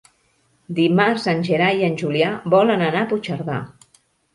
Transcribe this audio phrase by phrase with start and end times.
[0.79, 3.65] Dimarts en Gerai i en Julià volen anar a Puigcerdà.